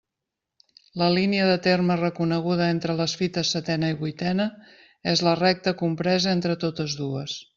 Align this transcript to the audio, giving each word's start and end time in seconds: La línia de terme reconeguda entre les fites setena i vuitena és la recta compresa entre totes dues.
La 1.01 1.09
línia 1.15 1.49
de 1.49 1.57
terme 1.67 1.97
reconeguda 1.99 2.69
entre 2.77 2.95
les 3.01 3.13
fites 3.21 3.51
setena 3.57 3.93
i 3.95 3.99
vuitena 4.01 4.49
és 5.13 5.25
la 5.29 5.37
recta 5.43 5.75
compresa 5.85 6.35
entre 6.39 6.59
totes 6.67 7.01
dues. 7.05 7.41